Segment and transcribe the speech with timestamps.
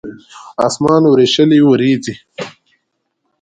[0.65, 2.13] اسمان وریشلې وریځې